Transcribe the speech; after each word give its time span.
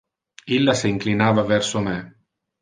Illa 0.55 0.73
se 0.79 0.89
inclinava 0.93 1.45
verso 1.53 1.85
me. 1.91 1.95